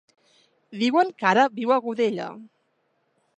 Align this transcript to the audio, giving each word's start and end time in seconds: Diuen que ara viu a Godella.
Diuen 0.83 1.11
que 1.19 1.27
ara 1.33 1.43
viu 1.59 1.75
a 1.75 1.79
Godella. 1.85 2.31